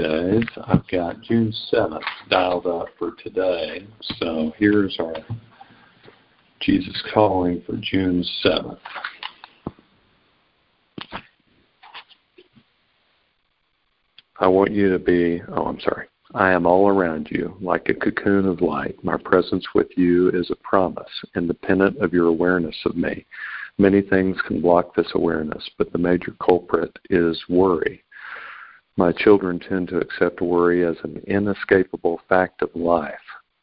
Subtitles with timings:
[0.00, 0.44] days.
[0.66, 3.86] I've got June 7th dialed up for today.
[4.18, 5.14] So here's our
[6.60, 8.78] Jesus calling for June 7th.
[14.38, 16.06] I want you to be, oh, I'm sorry.
[16.32, 18.96] I am all around you, like a cocoon of light.
[19.02, 23.26] My presence with you is a promise, independent of your awareness of me.
[23.78, 28.02] Many things can block this awareness, but the major culprit is worry.
[29.00, 33.14] My children tend to accept worry as an inescapable fact of life.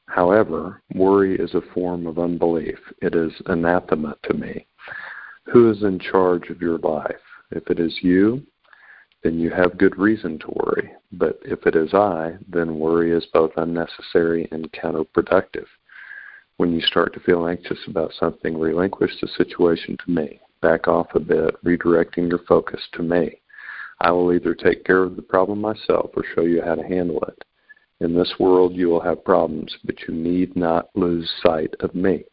[0.07, 2.79] However, worry is a form of unbelief.
[3.03, 4.65] It is anathema to me.
[5.53, 7.21] Who is in charge of your life?
[7.51, 8.41] If it is you,
[9.21, 10.91] then you have good reason to worry.
[11.11, 15.67] But if it is I, then worry is both unnecessary and counterproductive.
[16.55, 20.39] When you start to feel anxious about something, relinquish the situation to me.
[20.63, 23.39] Back off a bit, redirecting your focus to me.
[23.99, 27.23] I will either take care of the problem myself or show you how to handle
[27.27, 27.43] it.
[27.99, 32.25] In this world, you will have problems, but you need not lose sight of me.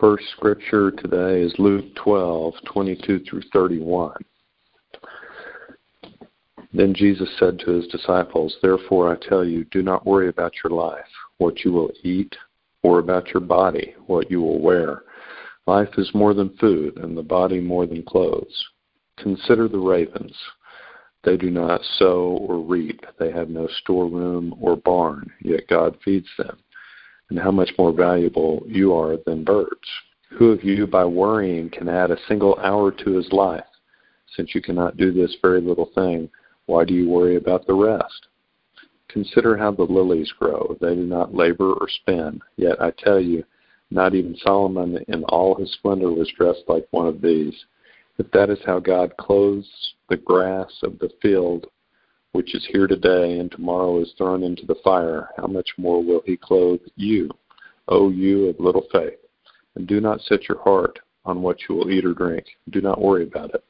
[0.00, 4.16] First scripture today is Luke 12, 22 through 31.
[6.72, 10.72] Then Jesus said to his disciples, Therefore I tell you, do not worry about your
[10.72, 11.04] life,
[11.38, 12.34] what you will eat,
[12.82, 15.04] or about your body, what you will wear.
[15.68, 18.66] Life is more than food, and the body more than clothes.
[19.16, 20.36] Consider the ravens.
[21.22, 23.04] They do not sow or reap.
[23.18, 26.58] They have no storeroom or barn, yet God feeds them.
[27.30, 29.88] And how much more valuable you are than birds.
[30.38, 33.64] Who of you, by worrying, can add a single hour to his life?
[34.36, 36.28] Since you cannot do this very little thing,
[36.66, 38.28] why do you worry about the rest?
[39.08, 40.76] Consider how the lilies grow.
[40.80, 42.40] They do not labor or spin.
[42.56, 43.44] Yet I tell you,
[43.90, 47.54] not even Solomon in all his splendor was dressed like one of these.
[48.16, 49.68] If that is how God clothes
[50.08, 51.66] the grass of the field,
[52.32, 56.22] which is here today and tomorrow is thrown into the fire, how much more will
[56.24, 57.30] He clothe you,
[57.88, 59.18] O you of little faith?
[59.74, 62.44] And do not set your heart on what you will eat or drink.
[62.70, 63.64] Do not worry about it,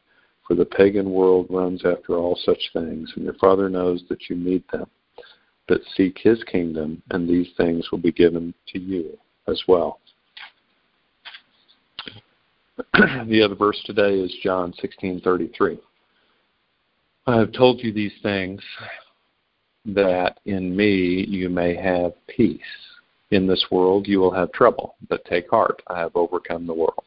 [0.46, 4.36] for the pagan world runs after all such things, and your Father knows that you
[4.36, 4.88] need them.
[5.68, 9.18] But seek His kingdom, and these things will be given to you
[9.48, 10.00] as well.
[13.28, 15.78] the other verse today is John 16:33.
[17.26, 18.60] I have told you these things
[19.86, 22.60] that in me you may have peace.
[23.30, 27.04] In this world you will have trouble, but take heart, I have overcome the world.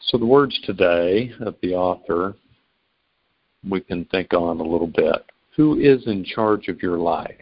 [0.00, 2.34] So the words today of the author
[3.68, 5.24] we can think on a little bit.
[5.56, 7.34] Who is in charge of your life?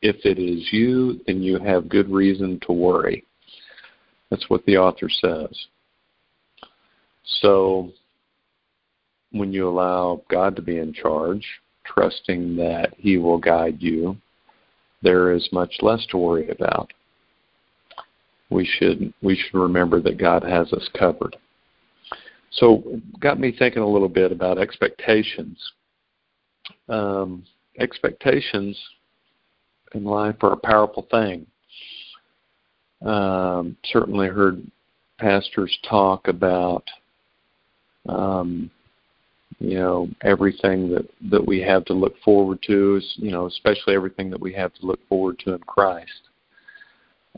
[0.00, 3.24] If it is you, then you have good reason to worry.
[4.30, 5.66] That's what the author says.
[7.40, 7.90] So,
[9.32, 11.46] when you allow God to be in charge,
[11.84, 14.16] trusting that He will guide you,
[15.02, 16.92] there is much less to worry about.
[18.50, 21.36] We should we should remember that God has us covered.
[22.50, 25.58] So, got me thinking a little bit about expectations.
[26.88, 27.44] Um,
[27.78, 28.78] expectations
[29.94, 31.46] in life are a powerful thing.
[33.04, 34.64] Um, certainly heard
[35.18, 36.84] pastors talk about,
[38.08, 38.70] um,
[39.58, 43.94] you know, everything that that we have to look forward to is, you know, especially
[43.94, 46.22] everything that we have to look forward to in Christ.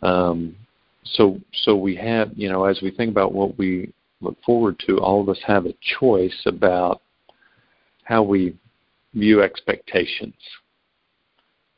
[0.03, 0.57] Um,
[1.05, 4.99] so, so we have, you know, as we think about what we look forward to,
[4.99, 7.01] all of us have a choice about
[8.05, 8.57] how we
[9.15, 10.35] view expectations.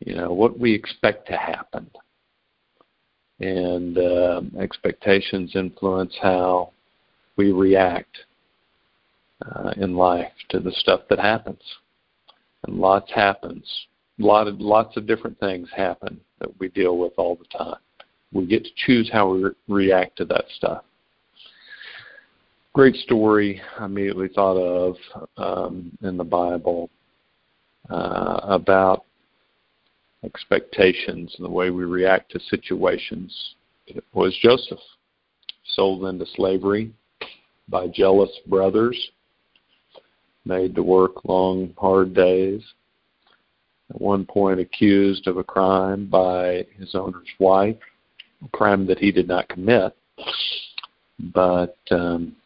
[0.00, 1.90] You know, what we expect to happen
[3.40, 6.72] and uh, expectations influence how
[7.36, 8.16] we react
[9.46, 11.62] uh, in life to the stuff that happens.
[12.66, 13.64] And lots happens.
[14.18, 17.78] Lot of lots of different things happen that we deal with all the time.
[18.32, 20.84] We get to choose how we re- react to that stuff.
[22.74, 24.96] Great story I immediately thought of
[25.38, 26.90] um, in the Bible
[27.88, 29.06] uh, about
[30.24, 33.54] expectations and the way we react to situations.
[33.86, 34.78] It was Joseph,
[35.64, 36.92] sold into slavery
[37.68, 39.10] by jealous brothers,
[40.44, 42.62] made to work long, hard days.
[43.90, 47.76] At one point, accused of a crime by his owner's wife,
[48.44, 49.96] a crime that he did not commit,
[51.18, 52.36] but um,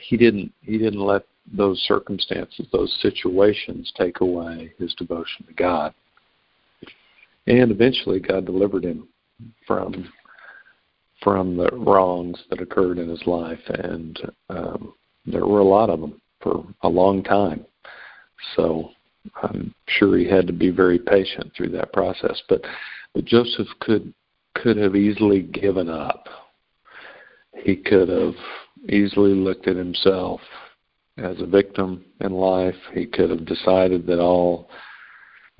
[0.00, 0.52] he didn't.
[0.62, 5.92] He didn't let those circumstances, those situations, take away his devotion to God.
[7.46, 9.08] And eventually, God delivered him
[9.66, 10.08] from
[11.22, 14.18] from the wrongs that occurred in his life, and
[14.48, 14.92] um,
[15.24, 16.20] there were a lot of them.
[16.40, 17.64] for a long time.
[18.56, 18.90] So
[19.42, 22.42] I'm sure he had to be very patient through that process.
[22.48, 22.62] But,
[23.14, 24.12] but Joseph could
[24.54, 26.28] could have easily given up.
[27.56, 28.34] He could have
[28.88, 30.40] easily looked at himself
[31.16, 32.76] as a victim in life.
[32.92, 34.68] He could have decided that all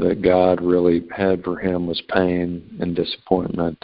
[0.02, 3.82] that God really had for him was pain and disappointment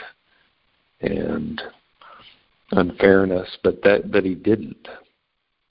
[1.00, 1.60] and
[2.72, 4.88] unfairness, but that but he didn't.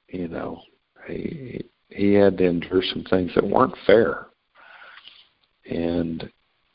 [0.09, 0.61] You know,
[1.07, 4.27] he he had to endure some things that weren't fair.
[5.69, 6.29] And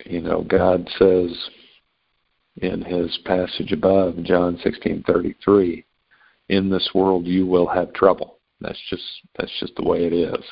[0.04, 1.30] you know, God says
[2.56, 5.84] in his passage above, John sixteen thirty three,
[6.48, 8.38] in this world you will have trouble.
[8.60, 9.02] That's just
[9.38, 10.44] that's just the way it is.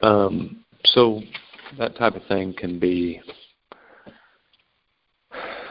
[0.00, 1.20] Um, so
[1.78, 3.20] that type of thing can be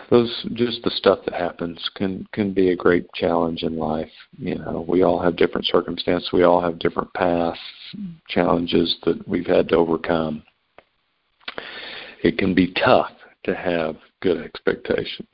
[0.09, 4.11] those just the stuff that happens can can be a great challenge in life.
[4.37, 6.29] You know, we all have different circumstances.
[6.31, 7.59] We all have different paths,
[8.29, 10.43] challenges that we've had to overcome.
[12.23, 13.11] It can be tough
[13.43, 15.27] to have good expectations.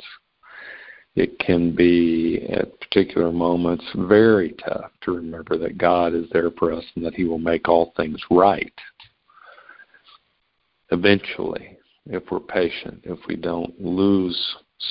[1.15, 6.71] It can be at particular moments very tough to remember that God is there for
[6.71, 8.73] us and that He will make all things right.
[10.91, 14.39] Eventually, if we're patient, if we don't lose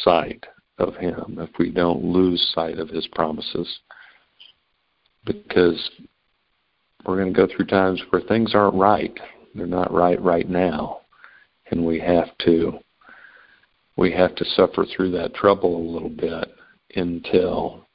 [0.02, 0.44] sight
[0.78, 3.68] of Him, if we don't lose sight of His promises,
[5.24, 5.90] because
[7.06, 9.16] we're going to go through times where things aren't right.
[9.54, 11.02] They're not right right now,
[11.70, 12.80] and we have to
[13.96, 16.48] we have to suffer through that trouble a little bit
[16.96, 17.86] until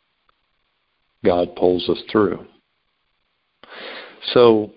[1.28, 2.46] God pulls us through.
[4.34, 4.72] So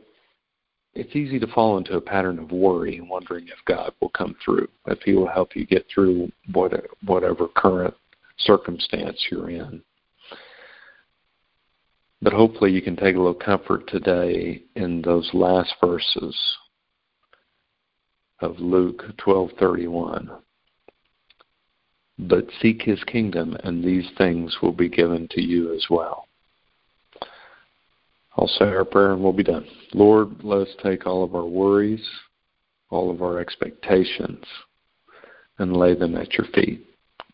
[0.94, 4.66] it's easy to fall into a pattern of worry, wondering if God will come through,
[4.86, 7.94] if He will help you get through whatever current
[8.38, 9.80] circumstance you're in.
[12.20, 16.36] But hopefully, you can take a little comfort today in those last verses
[18.40, 20.42] of Luke 12:31.
[22.18, 26.26] But seek His kingdom, and these things will be given to you as well.
[28.40, 29.66] I'll say our prayer and we'll be done.
[29.92, 32.02] Lord, let us take all of our worries,
[32.88, 34.42] all of our expectations,
[35.58, 36.86] and lay them at your feet.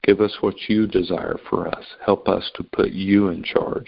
[0.03, 1.85] Give us what you desire for us.
[2.05, 3.87] Help us to put you in charge,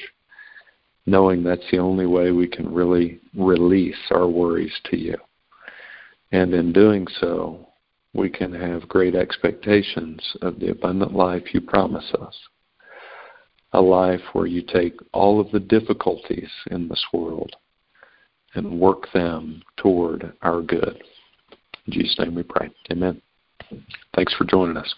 [1.06, 5.17] knowing that's the only way we can really release our worries to you.
[6.31, 7.67] And in doing so,
[8.15, 12.38] we can have great expectations of the abundant life you promise us
[13.73, 17.55] a life where you take all of the difficulties in this world
[18.55, 21.03] and work them toward our good.
[21.87, 22.70] In Jesus' name we pray.
[22.91, 23.20] Amen.
[24.15, 24.94] Thanks for joining us.